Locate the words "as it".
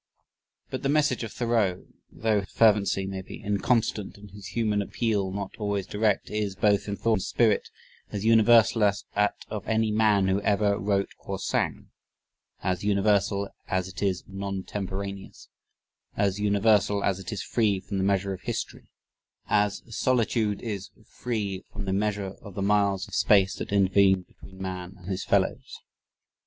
13.67-14.01, 17.03-17.31